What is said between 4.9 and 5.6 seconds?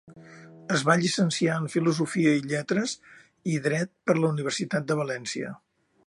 de València.